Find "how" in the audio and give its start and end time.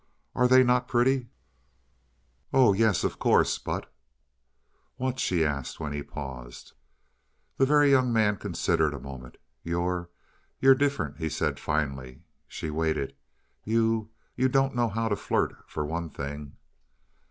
14.89-15.07